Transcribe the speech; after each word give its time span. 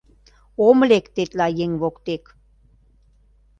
Ом 0.67 0.77
лек 0.89 1.05
тетла 1.15 1.47
еҥ 1.63 1.71
воктек. 1.81 2.23